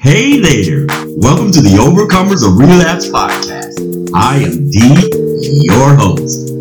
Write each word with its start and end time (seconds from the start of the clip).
Hey 0.00 0.38
there! 0.38 0.86
Welcome 1.18 1.50
to 1.50 1.60
the 1.60 1.74
Overcomers 1.74 2.46
of 2.46 2.56
Relapse 2.56 3.08
podcast. 3.08 3.82
I 4.14 4.36
am 4.36 4.70
D, 4.70 4.78
your 5.66 5.96
host. 5.96 6.54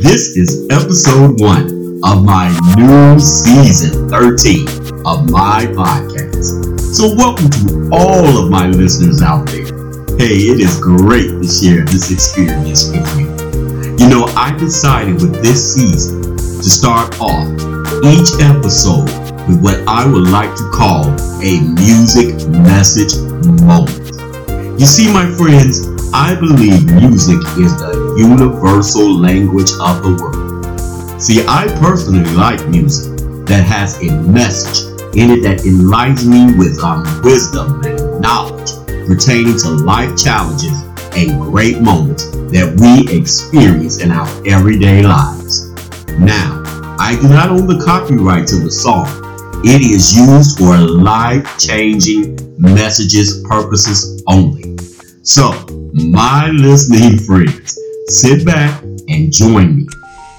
This 0.00 0.36
is 0.36 0.64
episode 0.70 1.40
one 1.40 1.98
of 2.04 2.24
my 2.24 2.54
new 2.78 3.18
season 3.18 4.08
13 4.08 4.68
of 5.04 5.28
my 5.28 5.66
podcast. 5.74 6.78
So, 6.94 7.16
welcome 7.16 7.50
to 7.50 7.90
all 7.92 8.44
of 8.44 8.48
my 8.48 8.68
listeners 8.68 9.22
out 9.22 9.46
there. 9.46 9.66
Hey, 10.16 10.54
it 10.54 10.60
is 10.60 10.78
great 10.78 11.30
to 11.42 11.48
share 11.48 11.84
this 11.86 12.12
experience 12.12 12.92
with 12.92 13.18
you. 13.18 13.26
You 13.98 14.08
know, 14.08 14.26
I 14.36 14.56
decided 14.56 15.14
with 15.14 15.42
this 15.42 15.74
season 15.74 16.36
to 16.36 16.70
start 16.70 17.20
off 17.20 17.48
each 18.04 18.38
episode 18.38 19.23
with 19.46 19.62
what 19.62 19.86
I 19.86 20.06
would 20.06 20.28
like 20.28 20.54
to 20.56 20.70
call 20.72 21.08
a 21.42 21.60
music 21.74 22.48
message 22.48 23.16
moment. 23.62 24.80
You 24.80 24.86
see, 24.86 25.12
my 25.12 25.30
friends, 25.36 25.88
I 26.12 26.34
believe 26.34 26.86
music 26.86 27.38
is 27.58 27.76
the 27.76 28.14
universal 28.18 29.18
language 29.18 29.70
of 29.80 30.02
the 30.02 30.16
world. 30.20 31.20
See, 31.20 31.44
I 31.46 31.66
personally 31.80 32.24
like 32.34 32.66
music 32.68 33.16
that 33.46 33.64
has 33.64 34.00
a 34.02 34.10
message 34.22 34.90
in 35.16 35.30
it 35.30 35.42
that 35.42 35.64
enlightens 35.64 36.26
me 36.26 36.56
with 36.56 36.82
um, 36.82 37.04
wisdom 37.22 37.82
and 37.84 38.20
knowledge 38.20 38.70
pertaining 39.06 39.58
to 39.58 39.70
life 39.70 40.16
challenges 40.16 40.82
and 41.16 41.40
great 41.40 41.80
moments 41.80 42.30
that 42.50 42.74
we 42.80 43.16
experience 43.16 44.00
in 44.00 44.10
our 44.10 44.28
everyday 44.46 45.02
lives. 45.02 45.70
Now, 46.18 46.62
I 46.98 47.16
do 47.20 47.28
not 47.28 47.50
own 47.50 47.66
the 47.66 47.82
copyright 47.84 48.46
to 48.48 48.56
the 48.56 48.70
song, 48.70 49.06
it 49.66 49.80
is 49.80 50.14
used 50.14 50.58
for 50.58 50.76
life 50.76 51.58
changing 51.58 52.38
messages 52.58 53.42
purposes 53.48 54.22
only. 54.26 54.76
So, 55.22 55.52
my 55.94 56.50
listening 56.50 57.18
friends, 57.18 57.78
sit 58.08 58.44
back 58.44 58.82
and 58.82 59.32
join 59.32 59.76
me. 59.78 59.86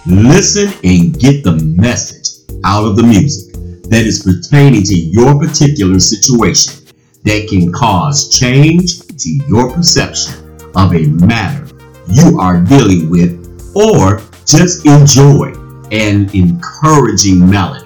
Listen 0.06 0.72
and 0.84 1.20
get 1.20 1.44
the 1.44 1.56
message 1.78 2.46
out 2.64 2.86
of 2.86 2.96
the 2.96 3.04
music 3.04 3.54
that 3.90 4.06
is 4.06 4.22
pertaining 4.22 4.84
to 4.84 4.96
your 4.96 5.40
particular 5.40 6.00
situation 6.00 6.86
that 7.24 7.48
can 7.50 7.72
cause 7.74 8.30
change 8.30 9.00
to 9.08 9.30
your 9.48 9.74
perception 9.74 10.34
of 10.76 10.94
a 10.94 11.08
matter 11.08 11.68
you 12.12 12.40
are 12.40 12.62
dealing 12.62 13.10
with 13.10 13.42
or 13.76 14.22
just 14.46 14.86
enjoy 14.86 15.52
an 15.92 16.30
encouraging 16.36 17.50
melody 17.50 17.85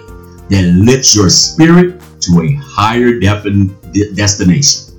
that 0.50 0.64
lifts 0.64 1.16
your 1.16 1.30
spirit 1.30 2.02
to 2.22 2.42
a 2.42 2.54
higher 2.62 3.20
destination. 3.20 4.94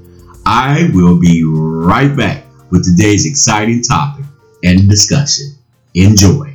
I 0.47 0.91
will 0.95 1.19
be 1.19 1.45
right 1.45 2.17
back 2.17 2.45
with 2.71 2.85
today's 2.85 3.27
exciting 3.27 3.83
topic 3.83 4.25
and 4.65 4.89
discussion. 4.89 5.47
Enjoy. 5.95 6.50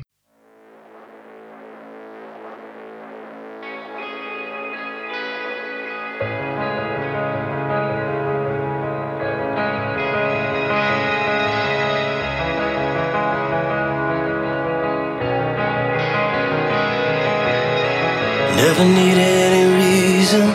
Never 18.66 18.84
need 18.84 19.18
any 19.18 19.64
reason 19.80 20.48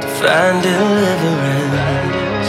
to 0.00 0.08
find 0.18 0.62
deliverance. 0.62 2.48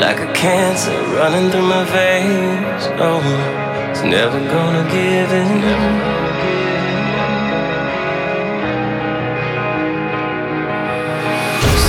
Like 0.00 0.20
a 0.20 0.32
cancer 0.32 0.98
running 1.18 1.50
through 1.50 1.68
my 1.68 1.84
veins. 1.84 2.84
Oh, 2.98 3.20
it's 3.90 4.02
never 4.02 4.38
gonna 4.54 4.84
give 4.90 5.30
in. 5.40 5.48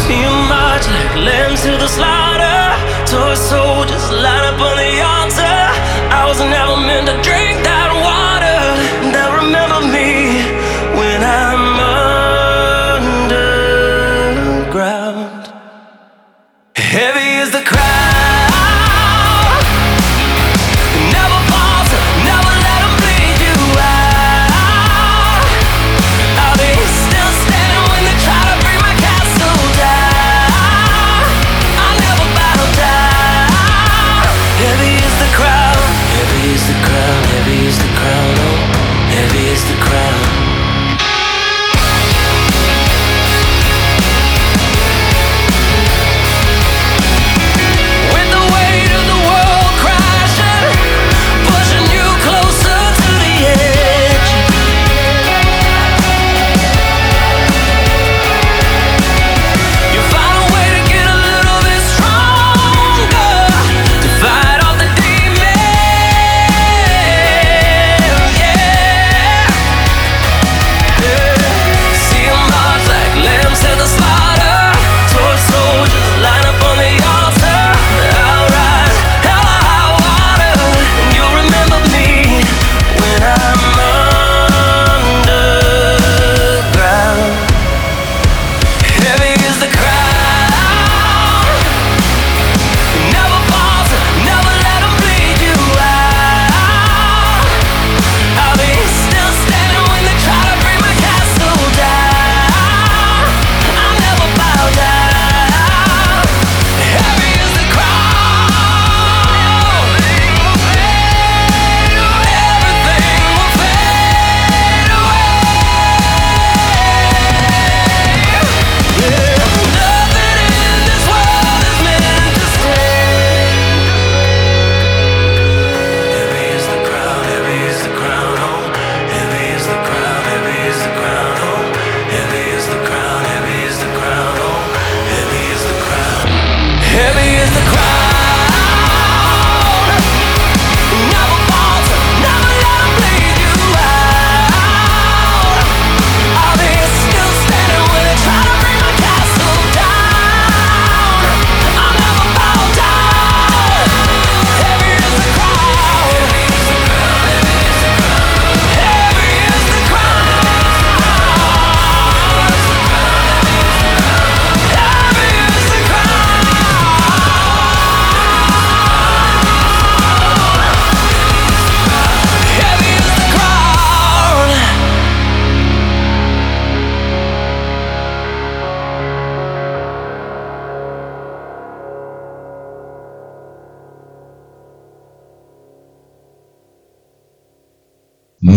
See 0.03 0.19
you 0.25 0.34
march 0.51 0.86
like 0.96 1.16
lambs 1.28 1.62
to 1.62 1.72
the 1.84 1.88
slaughter. 1.88 2.59
Toy 3.09 3.36
soldiers 3.36 4.12
line 4.12 4.46
up 4.51 4.59
on 4.59 4.75
the 4.84 5.01
altar. 5.13 5.88
I 6.29 6.31
was 6.31 6.41
never 6.41 6.78
meant 6.78 7.07
to 7.07 7.19
drink 7.23 7.69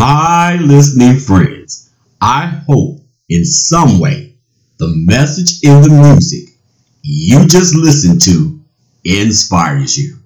My 0.04 0.56
listening 0.56 1.20
friends, 1.20 1.88
I 2.20 2.46
hope 2.66 3.02
in 3.28 3.44
some 3.44 4.00
way 4.00 4.34
the 4.78 4.92
message 5.06 5.62
in 5.62 5.80
the 5.80 5.90
music 5.90 6.56
you 7.02 7.46
just 7.46 7.76
listened 7.76 8.20
to 8.22 8.60
inspires 9.04 9.96
you. 9.96 10.16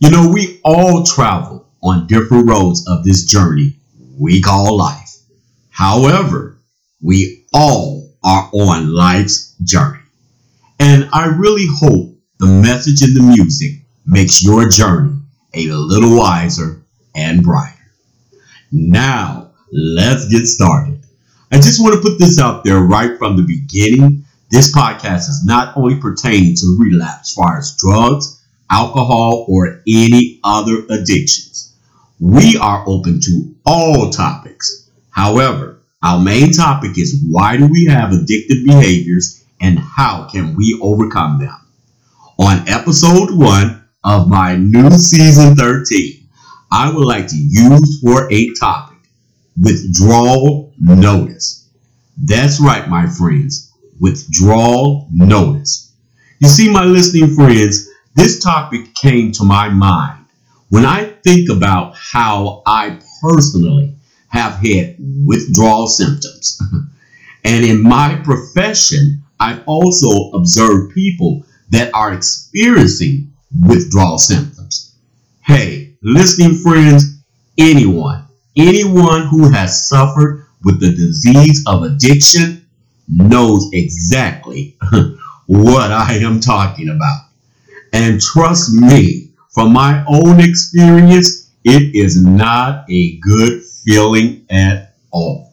You 0.00 0.10
know, 0.10 0.28
we 0.28 0.60
all 0.64 1.02
travel 1.02 1.66
on 1.82 2.08
different 2.08 2.46
roads 2.46 2.86
of 2.86 3.02
this 3.02 3.24
journey 3.24 3.78
we 4.18 4.42
call 4.42 4.76
life. 4.76 5.16
However, 5.70 6.58
we 7.00 7.46
all 7.54 8.12
are 8.22 8.50
on 8.52 8.92
life's 8.92 9.54
journey. 9.64 10.02
And 10.78 11.08
I 11.14 11.24
really 11.24 11.68
hope 11.74 12.18
the 12.38 12.48
message 12.48 13.02
in 13.02 13.14
the 13.14 13.22
music 13.22 13.80
makes 14.04 14.42
your 14.42 14.68
journey 14.68 15.22
a 15.54 15.68
little 15.68 16.18
wiser 16.18 16.82
and 17.14 17.42
brighter. 17.42 17.79
Now, 18.72 19.50
let's 19.72 20.28
get 20.28 20.46
started. 20.46 21.00
I 21.52 21.56
just 21.56 21.82
want 21.82 21.94
to 21.94 22.00
put 22.00 22.18
this 22.18 22.38
out 22.38 22.62
there 22.62 22.80
right 22.80 23.18
from 23.18 23.36
the 23.36 23.42
beginning. 23.42 24.24
This 24.50 24.72
podcast 24.72 25.28
is 25.28 25.44
not 25.44 25.76
only 25.76 25.96
pertaining 25.96 26.54
to 26.56 26.78
relapse 26.80 27.30
as 27.30 27.34
far 27.34 27.58
as 27.58 27.76
drugs, 27.76 28.40
alcohol, 28.70 29.44
or 29.48 29.82
any 29.88 30.40
other 30.44 30.84
addictions. 30.88 31.74
We 32.20 32.56
are 32.58 32.84
open 32.86 33.20
to 33.20 33.54
all 33.66 34.10
topics. 34.10 34.88
However, 35.10 35.80
our 36.02 36.20
main 36.20 36.52
topic 36.52 36.96
is 36.96 37.24
why 37.26 37.56
do 37.56 37.66
we 37.66 37.86
have 37.86 38.10
addictive 38.10 38.64
behaviors 38.64 39.44
and 39.60 39.78
how 39.78 40.28
can 40.30 40.54
we 40.54 40.78
overcome 40.80 41.38
them? 41.40 41.56
On 42.38 42.68
episode 42.68 43.36
one 43.36 43.84
of 44.04 44.28
my 44.28 44.56
new 44.56 44.90
season 44.90 45.56
13, 45.56 46.19
I 46.70 46.90
would 46.92 47.04
like 47.04 47.26
to 47.28 47.36
use 47.36 48.00
for 48.02 48.32
a 48.32 48.54
topic 48.54 48.98
withdrawal 49.60 50.72
notice. 50.78 51.68
That's 52.22 52.60
right, 52.60 52.88
my 52.88 53.06
friends, 53.06 53.72
withdrawal 53.98 55.08
notice. 55.10 55.92
You 56.38 56.48
see, 56.48 56.70
my 56.70 56.84
listening 56.84 57.34
friends, 57.34 57.88
this 58.14 58.40
topic 58.40 58.94
came 58.94 59.32
to 59.32 59.44
my 59.44 59.68
mind 59.68 60.24
when 60.68 60.84
I 60.86 61.06
think 61.24 61.50
about 61.50 61.96
how 61.96 62.62
I 62.66 63.00
personally 63.20 63.96
have 64.28 64.54
had 64.54 64.96
withdrawal 65.26 65.88
symptoms. 65.88 66.62
and 67.44 67.64
in 67.64 67.82
my 67.82 68.20
profession, 68.24 69.22
I've 69.38 69.62
also 69.66 70.30
observed 70.30 70.94
people 70.94 71.44
that 71.70 71.92
are 71.94 72.12
experiencing 72.12 73.32
withdrawal 73.66 74.18
symptoms. 74.18 74.94
Hey, 75.40 75.89
listening 76.02 76.54
friends, 76.56 77.22
anyone, 77.58 78.24
anyone 78.56 79.26
who 79.26 79.50
has 79.50 79.88
suffered 79.88 80.46
with 80.64 80.80
the 80.80 80.90
disease 80.90 81.64
of 81.66 81.82
addiction 81.82 82.66
knows 83.08 83.68
exactly 83.72 84.76
what 85.46 85.90
I 85.90 86.14
am 86.14 86.40
talking 86.40 86.88
about. 86.88 87.22
And 87.92 88.20
trust 88.20 88.72
me, 88.72 89.30
from 89.50 89.72
my 89.72 90.04
own 90.06 90.40
experience, 90.40 91.50
it 91.64 91.94
is 91.94 92.22
not 92.24 92.84
a 92.88 93.18
good 93.18 93.62
feeling 93.84 94.46
at 94.48 94.94
all. 95.10 95.52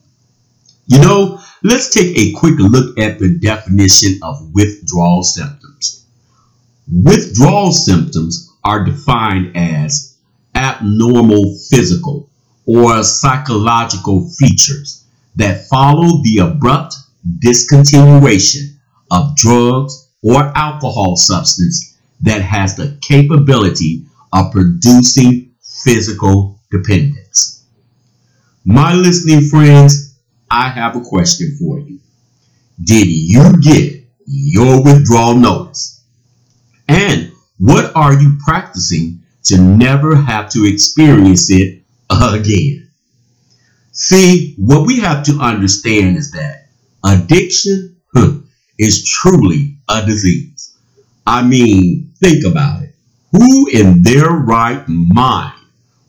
You 0.87 1.01
know, 1.01 1.41
let's 1.63 1.93
take 1.93 2.17
a 2.17 2.33
quick 2.33 2.59
look 2.59 2.97
at 2.99 3.19
the 3.19 3.37
definition 3.39 4.19
of 4.21 4.53
withdrawal 4.53 5.23
symptoms. 5.23 6.05
Withdrawal 6.89 7.71
symptoms 7.71 8.53
are 8.63 8.85
defined 8.85 9.57
as 9.57 10.06
abnormal 10.77 11.57
physical 11.69 12.29
or 12.65 13.03
psychological 13.03 14.29
features 14.39 15.05
that 15.35 15.65
follow 15.67 16.21
the 16.23 16.39
abrupt 16.39 16.95
discontinuation 17.39 18.77
of 19.11 19.35
drugs 19.35 20.09
or 20.23 20.51
alcohol 20.55 21.15
substance 21.15 21.97
that 22.21 22.41
has 22.41 22.75
the 22.75 22.97
capability 23.01 24.05
of 24.33 24.51
producing 24.51 25.51
physical 25.83 26.59
dependence. 26.71 27.65
My 28.65 28.93
listening 28.93 29.41
friends, 29.49 30.19
I 30.49 30.69
have 30.69 30.95
a 30.95 31.01
question 31.01 31.55
for 31.59 31.79
you. 31.79 31.99
Did 32.83 33.07
you 33.07 33.61
get 33.61 34.03
your 34.25 34.83
withdrawal 34.83 35.35
notice? 35.35 36.03
And 36.87 37.31
what 37.59 37.95
are 37.95 38.13
you 38.13 38.37
practicing 38.43 39.23
to 39.47 39.61
never 39.61 40.15
have 40.15 40.49
to 40.49 40.65
experience 40.65 41.49
it 41.49 41.83
again. 42.09 42.89
See, 43.91 44.53
what 44.57 44.85
we 44.85 44.99
have 44.99 45.23
to 45.25 45.39
understand 45.39 46.17
is 46.17 46.31
that 46.31 46.67
addiction 47.03 47.95
huh, 48.13 48.33
is 48.77 49.07
truly 49.09 49.77
a 49.89 50.05
disease. 50.05 50.77
I 51.25 51.43
mean, 51.43 52.13
think 52.19 52.45
about 52.45 52.83
it. 52.83 52.93
Who 53.31 53.67
in 53.73 54.03
their 54.03 54.29
right 54.29 54.83
mind 54.87 55.59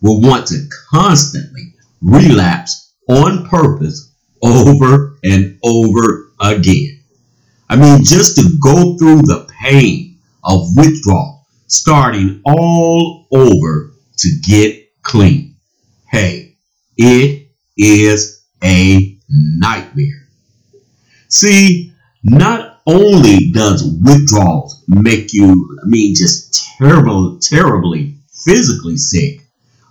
will 0.00 0.20
want 0.20 0.46
to 0.48 0.68
constantly 0.90 1.74
relapse 2.02 2.92
on 3.08 3.46
purpose 3.46 4.12
over 4.42 5.16
and 5.24 5.58
over 5.64 6.30
again? 6.40 7.00
I 7.68 7.76
mean, 7.76 8.04
just 8.04 8.36
to 8.36 8.58
go 8.62 8.96
through 8.96 9.22
the 9.22 9.48
pain 9.60 10.18
of 10.44 10.68
withdrawal 10.76 11.37
starting 11.68 12.40
all 12.44 13.28
over 13.32 13.92
to 14.18 14.28
get 14.46 15.02
clean. 15.02 15.56
Hey, 16.10 16.56
it 16.96 17.48
is 17.76 18.44
a 18.62 19.18
nightmare. 19.28 20.26
See, 21.28 21.92
not 22.24 22.80
only 22.86 23.50
does 23.52 23.84
withdrawals 24.02 24.82
make 24.88 25.32
you, 25.32 25.78
I 25.82 25.86
mean, 25.86 26.14
just 26.16 26.66
terrible, 26.78 27.38
terribly 27.38 28.16
physically 28.44 28.96
sick, 28.96 29.40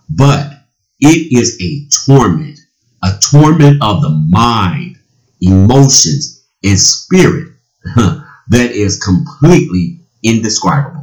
but 0.10 0.52
it 1.00 1.38
is 1.38 1.62
a 1.62 1.88
torment, 2.06 2.60
a 3.04 3.12
torment 3.20 3.82
of 3.84 4.02
the 4.02 4.10
mind, 4.10 4.98
emotions, 5.42 6.44
and 6.64 6.80
spirit 6.80 7.54
that 7.96 8.72
is 8.72 9.02
completely 9.02 10.02
indescribable. 10.24 10.97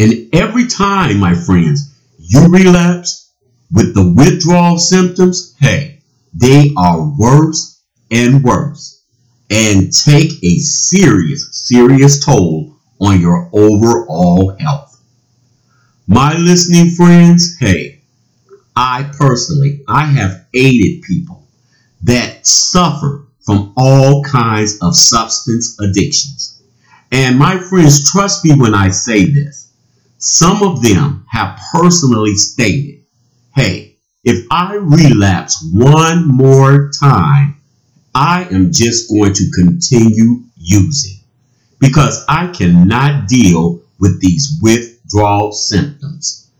And 0.00 0.34
every 0.34 0.66
time, 0.66 1.18
my 1.18 1.34
friends, 1.34 1.94
you 2.18 2.48
relapse 2.48 3.30
with 3.70 3.94
the 3.94 4.14
withdrawal 4.16 4.78
symptoms, 4.78 5.54
hey, 5.60 6.00
they 6.32 6.72
are 6.74 7.12
worse 7.18 7.82
and 8.10 8.42
worse 8.42 9.04
and 9.50 9.92
take 9.92 10.42
a 10.42 10.56
serious, 10.56 11.50
serious 11.52 12.24
toll 12.24 12.76
on 12.98 13.20
your 13.20 13.50
overall 13.52 14.56
health. 14.58 14.98
My 16.06 16.34
listening 16.34 16.92
friends, 16.92 17.58
hey, 17.60 18.00
I 18.74 19.10
personally, 19.18 19.84
I 19.86 20.06
have 20.06 20.46
aided 20.54 21.02
people 21.02 21.46
that 22.04 22.46
suffer 22.46 23.26
from 23.44 23.74
all 23.76 24.24
kinds 24.24 24.78
of 24.80 24.96
substance 24.96 25.78
addictions. 25.78 26.62
And 27.12 27.38
my 27.38 27.58
friends, 27.58 28.10
trust 28.10 28.46
me 28.46 28.54
when 28.54 28.74
I 28.74 28.88
say 28.88 29.26
this. 29.26 29.59
Some 30.20 30.62
of 30.62 30.82
them 30.82 31.24
have 31.30 31.58
personally 31.72 32.34
stated, 32.34 33.04
hey, 33.54 33.96
if 34.22 34.46
I 34.50 34.74
relapse 34.74 35.66
one 35.72 36.28
more 36.28 36.90
time, 36.90 37.56
I 38.14 38.44
am 38.52 38.70
just 38.70 39.08
going 39.08 39.32
to 39.32 39.50
continue 39.50 40.42
using 40.58 41.20
because 41.78 42.22
I 42.28 42.48
cannot 42.48 43.28
deal 43.28 43.82
with 43.98 44.20
these 44.20 44.58
withdrawal 44.60 45.52
symptoms. 45.52 46.50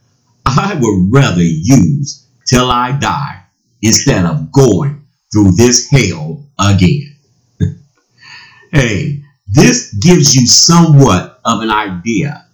I 0.47 0.79
would 0.81 1.13
rather 1.13 1.43
use 1.43 2.27
till 2.47 2.71
I 2.71 2.93
die 2.93 3.43
instead 3.83 4.25
of 4.25 4.53
going 4.53 5.05
through 5.31 5.53
this 5.53 5.87
hell 5.91 6.47
again. 6.59 7.15
hey, 8.73 9.23
this 9.47 9.93
gives 9.95 10.35
you 10.35 10.47
somewhat 10.47 11.41
of 11.45 11.61
an 11.61 11.71
idea 11.71 12.47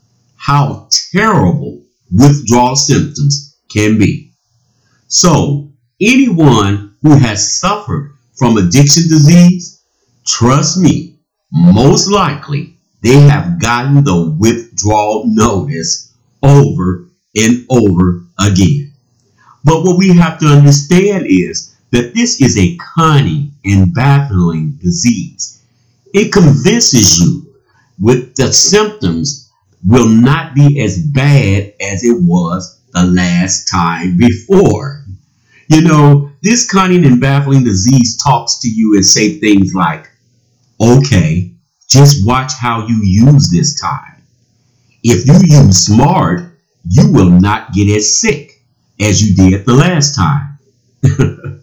how 0.46 0.85
terrible 1.10 1.82
withdrawal 2.12 2.76
symptoms 2.76 3.56
can 3.70 3.98
be. 3.98 4.32
So, 5.08 5.70
anyone 6.00 6.96
who 7.02 7.16
has 7.16 7.60
suffered 7.60 8.16
from 8.34 8.56
addiction 8.56 9.04
disease, 9.08 9.82
trust 10.26 10.78
me, 10.78 11.18
most 11.52 12.10
likely 12.10 12.76
they 13.02 13.20
have 13.20 13.60
gotten 13.60 14.04
the 14.04 14.36
withdrawal 14.38 15.24
notice 15.26 16.12
over 16.42 17.08
and 17.36 17.66
over 17.70 18.24
again. 18.38 18.92
But 19.64 19.84
what 19.84 19.98
we 19.98 20.08
have 20.10 20.38
to 20.40 20.46
understand 20.46 21.26
is 21.26 21.76
that 21.90 22.14
this 22.14 22.40
is 22.40 22.58
a 22.58 22.76
cunning 22.96 23.52
and 23.64 23.94
baffling 23.94 24.78
disease. 24.82 25.62
It 26.12 26.32
convinces 26.32 27.18
you 27.18 27.54
with 27.98 28.36
the 28.36 28.52
symptoms 28.52 29.45
will 29.84 30.08
not 30.08 30.54
be 30.54 30.80
as 30.80 30.98
bad 30.98 31.72
as 31.80 32.04
it 32.04 32.16
was 32.20 32.80
the 32.92 33.04
last 33.04 33.68
time 33.68 34.16
before. 34.16 35.04
You 35.68 35.82
know, 35.82 36.30
this 36.42 36.70
cunning 36.70 37.04
and 37.04 37.20
baffling 37.20 37.64
disease 37.64 38.16
talks 38.22 38.58
to 38.60 38.68
you 38.68 38.94
and 38.94 39.04
say 39.04 39.38
things 39.38 39.74
like, 39.74 40.08
okay, 40.80 41.52
just 41.88 42.26
watch 42.26 42.52
how 42.60 42.86
you 42.86 43.00
use 43.02 43.50
this 43.50 43.80
time. 43.80 44.22
If 45.02 45.26
you 45.26 45.34
use 45.44 45.86
smart, 45.86 46.58
you 46.88 47.12
will 47.12 47.30
not 47.30 47.72
get 47.72 47.94
as 47.96 48.20
sick 48.20 48.62
as 49.00 49.22
you 49.22 49.34
did 49.34 49.66
the 49.66 49.74
last 49.74 50.14
time. 50.14 50.58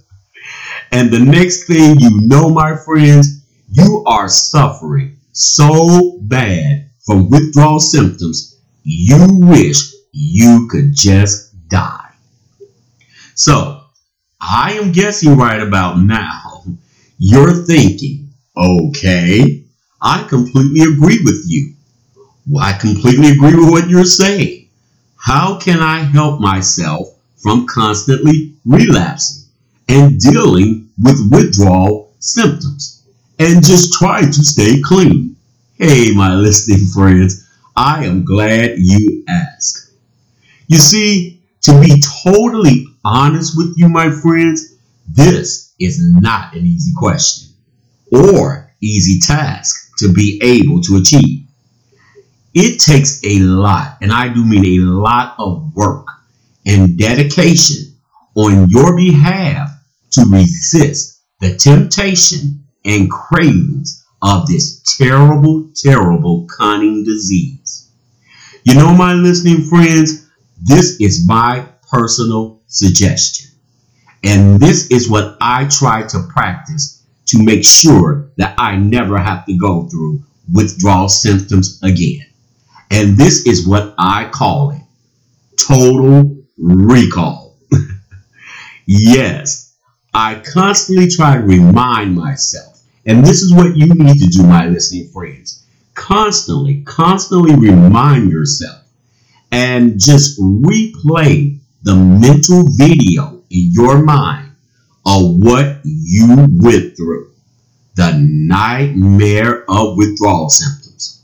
and 0.91 1.11
the 1.11 1.19
next 1.19 1.65
thing 1.65 1.99
you 1.99 2.21
know, 2.27 2.49
my 2.49 2.75
friends, 2.75 3.45
you 3.69 4.03
are 4.05 4.29
suffering 4.29 5.17
so 5.31 6.19
bad 6.21 6.89
from 7.05 7.29
withdrawal 7.29 7.79
symptoms, 7.79 8.57
you 8.83 9.27
wish 9.29 9.93
you 10.11 10.67
could 10.69 10.93
just 10.93 11.51
die. 11.67 12.11
So, 13.35 13.81
I 14.39 14.73
am 14.73 14.91
guessing 14.91 15.37
right 15.37 15.61
about 15.61 15.99
now, 15.99 16.63
you're 17.17 17.65
thinking, 17.65 18.29
okay, 18.55 19.63
I 20.01 20.23
completely 20.27 20.81
agree 20.81 21.19
with 21.23 21.43
you. 21.47 21.73
I 22.59 22.73
completely 22.73 23.31
agree 23.31 23.55
with 23.55 23.69
what 23.69 23.89
you're 23.89 24.05
saying. 24.05 24.67
How 25.17 25.57
can 25.57 25.79
I 25.79 25.99
help 25.99 26.41
myself 26.41 27.07
from 27.37 27.65
constantly 27.67 28.55
relapsing 28.65 29.49
and 29.87 30.19
dealing 30.19 30.89
with 31.01 31.29
withdrawal 31.31 32.13
symptoms 32.19 33.03
and 33.39 33.63
just 33.63 33.93
try 33.93 34.21
to 34.21 34.43
stay 34.43 34.81
clean? 34.81 35.32
Hey, 35.75 36.13
my 36.13 36.35
listening 36.35 36.85
friends, 36.93 37.49
I 37.75 38.05
am 38.05 38.23
glad 38.23 38.75
you 38.77 39.23
asked. 39.27 39.91
You 40.67 40.77
see, 40.77 41.41
to 41.63 41.81
be 41.81 41.99
totally 42.23 42.85
honest 43.03 43.57
with 43.57 43.73
you, 43.75 43.89
my 43.89 44.11
friends, 44.11 44.75
this 45.07 45.73
is 45.79 45.99
not 45.99 46.55
an 46.55 46.67
easy 46.67 46.91
question 46.95 47.55
or 48.11 48.71
easy 48.83 49.19
task 49.19 49.97
to 49.97 50.13
be 50.13 50.39
able 50.43 50.79
to 50.81 50.97
achieve. 50.97 51.47
It 52.53 52.79
takes 52.79 53.19
a 53.25 53.39
lot, 53.39 53.97
and 53.99 54.11
I 54.11 54.31
do 54.31 54.45
mean 54.45 54.65
a 54.65 54.85
lot 54.85 55.33
of 55.39 55.73
work 55.73 56.05
and 56.67 56.99
dedication 56.99 57.95
on 58.35 58.69
your 58.69 58.95
behalf 58.95 59.71
to 60.11 60.25
resist 60.29 61.19
the 61.39 61.55
temptation 61.55 62.63
and 62.85 63.09
cravings 63.09 64.02
of 64.23 64.47
this 64.47 64.81
terrible, 64.97 65.69
terrible 65.75 66.47
cunning 66.47 67.03
disease. 67.03 67.91
You 68.63 68.75
know, 68.75 68.93
my 68.93 69.13
listening 69.13 69.63
friends, 69.63 70.29
this 70.61 70.99
is 71.01 71.27
my 71.27 71.67
personal 71.91 72.61
suggestion. 72.67 73.51
And 74.23 74.59
this 74.59 74.87
is 74.87 75.09
what 75.09 75.37
I 75.41 75.67
try 75.67 76.03
to 76.03 76.27
practice 76.29 77.03
to 77.27 77.43
make 77.43 77.65
sure 77.65 78.29
that 78.37 78.55
I 78.57 78.77
never 78.77 79.17
have 79.17 79.45
to 79.45 79.57
go 79.57 79.87
through 79.89 80.23
withdrawal 80.53 81.09
symptoms 81.09 81.79
again. 81.83 82.25
And 82.89 83.17
this 83.17 83.45
is 83.45 83.67
what 83.67 83.93
I 83.97 84.29
call 84.29 84.71
it 84.71 84.81
total 85.57 86.37
recall. 86.57 87.57
yes, 88.85 89.75
I 90.13 90.35
constantly 90.35 91.09
try 91.09 91.35
to 91.37 91.41
remind 91.41 92.15
myself, 92.15 92.72
and 93.05 93.25
this 93.25 93.41
is 93.41 93.53
what 93.53 93.75
you 93.75 93.87
need 93.87 94.19
to 94.19 94.27
do, 94.27 94.43
my 94.43 94.67
listening 94.67 95.09
friends. 95.09 95.65
Constantly, 95.93 96.81
constantly 96.83 97.55
remind 97.55 98.31
yourself 98.31 98.81
and 99.51 99.99
just 99.99 100.39
replay 100.39 101.59
the 101.83 101.95
mental 101.95 102.63
video 102.69 103.41
in 103.49 103.71
your 103.71 104.03
mind 104.03 104.51
of 105.05 105.35
what 105.37 105.81
you 105.83 106.47
went 106.61 106.95
through. 106.95 107.31
The 107.95 108.17
nightmare 108.19 109.69
of 109.69 109.97
withdrawal 109.97 110.49
symptoms. 110.49 111.23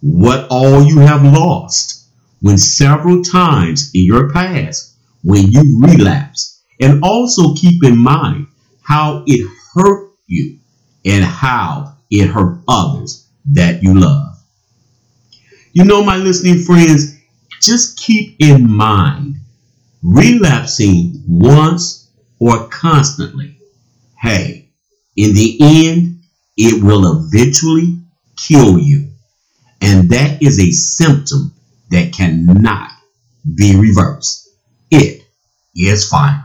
What 0.00 0.46
all 0.50 0.82
you 0.82 0.98
have 0.98 1.22
lost 1.22 2.08
when 2.40 2.56
several 2.56 3.22
times 3.22 3.90
in 3.94 4.04
your 4.04 4.32
past 4.32 4.96
when 5.22 5.52
you 5.52 5.80
relapsed. 5.80 6.62
And 6.80 7.02
also 7.04 7.54
keep 7.54 7.84
in 7.84 7.98
mind 7.98 8.46
how 8.82 9.22
it 9.26 9.46
hurt 9.74 10.12
you 10.26 10.59
and 11.04 11.24
how 11.24 11.96
it 12.10 12.26
hurt 12.26 12.58
others 12.68 13.28
that 13.52 13.82
you 13.82 13.98
love. 13.98 14.36
You 15.72 15.84
know, 15.84 16.02
my 16.02 16.16
listening 16.16 16.62
friends, 16.62 17.16
just 17.60 17.98
keep 17.98 18.36
in 18.40 18.68
mind 18.68 19.36
relapsing 20.02 21.22
once 21.28 22.10
or 22.38 22.68
constantly. 22.68 23.56
Hey, 24.18 24.68
in 25.16 25.34
the 25.34 25.58
end, 25.60 26.20
it 26.56 26.82
will 26.82 27.24
eventually 27.24 27.98
kill 28.36 28.78
you. 28.78 29.10
And 29.80 30.10
that 30.10 30.42
is 30.42 30.60
a 30.60 30.70
symptom 30.72 31.54
that 31.90 32.12
cannot 32.12 32.90
be 33.54 33.76
reversed. 33.76 34.48
It 34.90 35.22
is 35.74 36.08
final. 36.08 36.44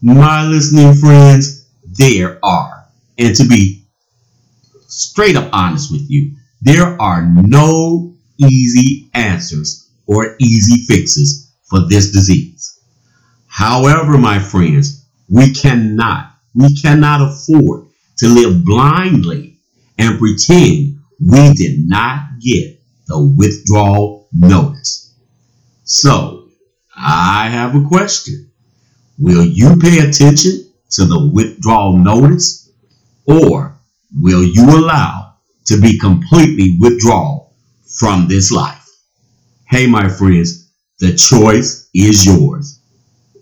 My 0.00 0.44
listening 0.46 0.94
friends, 0.94 1.68
there 1.84 2.38
are, 2.44 2.81
and 3.18 3.34
to 3.36 3.44
be 3.46 3.84
straight 4.88 5.36
up 5.36 5.48
honest 5.52 5.90
with 5.90 6.08
you, 6.08 6.36
there 6.60 7.00
are 7.00 7.22
no 7.22 8.14
easy 8.38 9.10
answers 9.14 9.90
or 10.06 10.36
easy 10.38 10.84
fixes 10.86 11.52
for 11.64 11.80
this 11.88 12.12
disease. 12.12 12.80
However, 13.46 14.18
my 14.18 14.38
friends, 14.38 15.04
we 15.28 15.52
cannot, 15.52 16.32
we 16.54 16.74
cannot 16.76 17.20
afford 17.20 17.86
to 18.18 18.28
live 18.28 18.64
blindly 18.64 19.58
and 19.98 20.18
pretend 20.18 20.98
we 21.20 21.52
did 21.54 21.88
not 21.88 22.40
get 22.40 22.80
the 23.06 23.34
withdrawal 23.36 24.28
notice. 24.32 25.14
So, 25.84 26.48
I 26.96 27.48
have 27.48 27.74
a 27.74 27.86
question. 27.86 28.50
Will 29.18 29.44
you 29.44 29.76
pay 29.76 29.98
attention 30.00 30.70
to 30.90 31.04
the 31.04 31.30
withdrawal 31.32 31.96
notice 31.96 32.61
or 33.26 33.78
will 34.20 34.42
you 34.42 34.64
allow 34.64 35.34
to 35.66 35.80
be 35.80 35.98
completely 35.98 36.76
withdrawal 36.80 37.54
from 37.98 38.28
this 38.28 38.50
life? 38.50 38.88
Hey, 39.68 39.86
my 39.86 40.08
friends, 40.08 40.70
the 40.98 41.14
choice 41.14 41.88
is 41.94 42.26
yours. 42.26 42.80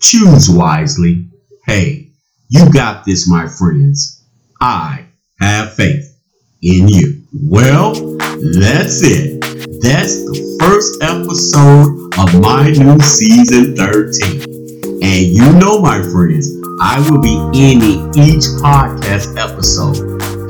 Choose 0.01 0.49
wisely. 0.49 1.29
Hey, 1.65 2.11
you 2.49 2.71
got 2.71 3.05
this, 3.05 3.29
my 3.29 3.47
friends. 3.47 4.23
I 4.59 5.05
have 5.39 5.73
faith 5.73 6.19
in 6.61 6.87
you. 6.87 7.23
Well, 7.33 7.93
that's 8.17 9.01
it. 9.03 9.41
That's 9.81 10.25
the 10.25 10.57
first 10.59 11.01
episode 11.01 12.13
of 12.19 12.41
my 12.41 12.69
new 12.71 12.99
season 12.99 13.75
13. 13.75 15.01
And 15.03 15.25
you 15.25 15.53
know, 15.53 15.81
my 15.81 16.01
friends, 16.01 16.60
I 16.83 16.97
will 17.07 17.21
be 17.21 17.37
ending 17.53 18.09
each 18.17 18.49
podcast 18.57 19.37
episode. 19.37 20.01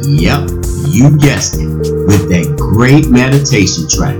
Yep, 0.07 0.63
you 0.87 1.17
guessed 1.17 1.59
it, 1.59 1.67
with 2.07 2.29
that 2.31 2.55
great 2.57 3.09
meditation 3.09 3.83
track. 3.91 4.15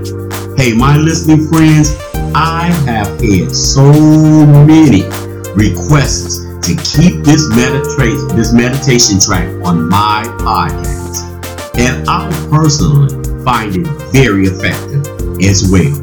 Hey, 0.58 0.76
my 0.76 0.98
listening 0.98 1.48
friends, 1.48 1.96
I 2.34 2.66
have 2.84 3.18
had 3.18 3.56
so 3.56 3.90
many 3.90 5.08
requests 5.56 6.44
to 6.68 6.76
keep 6.84 7.24
this 7.24 7.48
meditation 7.48 8.36
this 8.36 8.52
meditation 8.52 9.18
track 9.18 9.48
on 9.64 9.88
my 9.88 10.22
podcast. 10.44 11.24
And 11.78 12.06
I 12.06 12.28
personally 12.50 13.08
find 13.42 13.74
it 13.74 13.86
very 14.12 14.52
effective 14.52 15.00
as 15.40 15.64
well. 15.72 15.96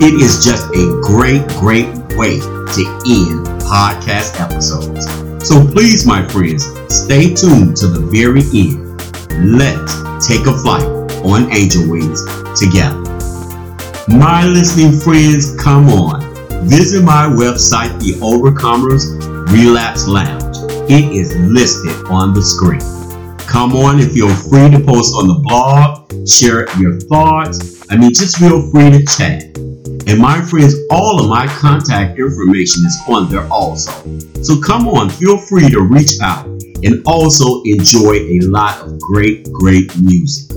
It 0.00 0.14
is 0.14 0.42
just 0.42 0.64
a 0.72 1.00
great, 1.04 1.46
great 1.60 1.92
way 2.16 2.40
to 2.40 3.00
end 3.04 3.47
podcast 3.68 4.40
episodes. 4.40 5.04
So 5.46 5.62
please, 5.62 6.06
my 6.06 6.26
friends, 6.28 6.64
stay 6.88 7.34
tuned 7.34 7.76
to 7.76 7.86
the 7.86 8.00
very 8.08 8.40
end. 8.56 8.80
Let's 9.44 9.92
take 10.26 10.46
a 10.46 10.56
flight 10.56 10.88
on 11.22 11.52
angel 11.52 11.90
wings 11.90 12.24
together. 12.58 13.04
My 14.08 14.46
listening 14.46 14.98
friends, 14.98 15.54
come 15.62 15.90
on. 15.90 16.22
Visit 16.66 17.04
my 17.04 17.26
website, 17.28 17.92
The 18.00 18.14
Overcomers 18.24 19.04
Relapse 19.52 20.08
Lounge. 20.08 20.56
It 20.90 21.12
is 21.12 21.36
listed 21.36 22.06
on 22.06 22.32
the 22.32 22.42
screen. 22.42 22.80
Come 23.46 23.76
on 23.76 24.00
and 24.00 24.10
feel 24.10 24.34
free 24.34 24.70
to 24.70 24.80
post 24.80 25.14
on 25.14 25.28
the 25.28 25.40
blog, 25.44 26.26
share 26.26 26.66
your 26.80 26.98
thoughts. 27.00 27.84
I 27.90 27.96
mean, 27.96 28.14
just 28.14 28.38
feel 28.38 28.70
free 28.70 28.90
to 28.90 29.04
chat. 29.04 29.42
And 30.08 30.18
my 30.18 30.40
friends, 30.40 30.74
all 30.90 31.20
of 31.20 31.28
my 31.28 31.46
contact 31.46 32.18
information 32.18 32.82
is 32.86 32.98
on 33.06 33.28
there 33.28 33.46
also. 33.52 33.92
So 34.42 34.58
come 34.58 34.88
on, 34.88 35.10
feel 35.10 35.36
free 35.36 35.68
to 35.68 35.82
reach 35.82 36.12
out 36.22 36.46
and 36.82 37.02
also 37.04 37.60
enjoy 37.64 38.14
a 38.14 38.40
lot 38.40 38.80
of 38.80 38.98
great, 39.00 39.52
great 39.52 39.94
music. 40.00 40.56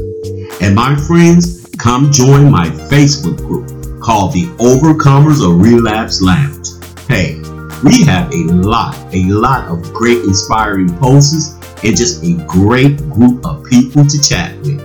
And 0.62 0.74
my 0.74 0.96
friends, 0.96 1.70
come 1.78 2.14
join 2.14 2.50
my 2.50 2.70
Facebook 2.90 3.40
group 3.40 4.02
called 4.02 4.32
the 4.32 4.46
Overcomers 4.56 5.46
of 5.46 5.60
Relapse 5.60 6.22
Lounge. 6.22 6.70
Hey, 7.10 7.42
We 7.84 8.06
have 8.06 8.32
a 8.32 8.54
lot, 8.54 8.96
a 9.12 9.26
lot 9.26 9.68
of 9.68 9.92
great 9.92 10.20
inspiring 10.20 10.96
posts 10.98 11.56
and 11.84 11.98
just 11.98 12.24
a 12.24 12.36
great 12.48 12.98
group 13.10 13.46
of 13.46 13.66
people 13.66 14.06
to 14.06 14.22
chat 14.22 14.56
with. 14.60 14.80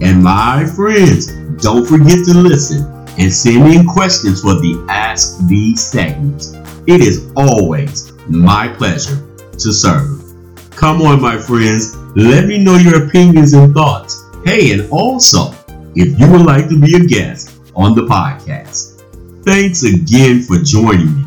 And 0.00 0.22
my 0.22 0.64
friends, 0.76 1.32
don't 1.60 1.84
forget 1.84 2.24
to 2.26 2.34
listen 2.34 2.95
and 3.18 3.32
send 3.32 3.72
in 3.72 3.86
questions 3.86 4.42
for 4.42 4.54
the 4.54 4.84
Ask 4.88 5.40
Me 5.42 5.74
segments. 5.76 6.52
It 6.86 7.00
is 7.00 7.30
always 7.36 8.12
my 8.28 8.68
pleasure 8.68 9.26
to 9.52 9.72
serve. 9.72 10.22
Come 10.70 11.02
on, 11.02 11.20
my 11.22 11.38
friends, 11.38 11.96
let 12.14 12.46
me 12.46 12.58
know 12.62 12.76
your 12.76 13.06
opinions 13.06 13.54
and 13.54 13.72
thoughts. 13.74 14.22
Hey, 14.44 14.72
and 14.72 14.90
also, 14.90 15.54
if 15.94 16.18
you 16.18 16.30
would 16.30 16.42
like 16.42 16.68
to 16.68 16.78
be 16.78 16.96
a 16.96 17.00
guest 17.00 17.58
on 17.74 17.94
the 17.94 18.02
podcast, 18.02 19.02
thanks 19.44 19.82
again 19.82 20.42
for 20.42 20.58
joining 20.58 21.16
me. 21.16 21.24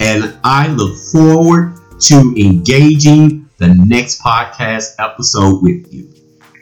And 0.00 0.36
I 0.42 0.68
look 0.68 0.96
forward 1.12 1.78
to 2.00 2.34
engaging 2.36 3.48
the 3.58 3.68
next 3.86 4.20
podcast 4.20 4.96
episode 4.98 5.62
with 5.62 5.92
you. 5.92 6.12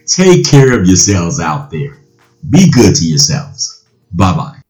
Take 0.07 0.47
care 0.47 0.79
of 0.79 0.87
yourselves 0.87 1.41
out 1.41 1.71
there. 1.71 1.99
Be 2.51 2.71
good 2.71 2.95
to 2.97 3.05
yourselves. 3.05 3.72
Bye 4.13 4.35
bye. 4.37 4.62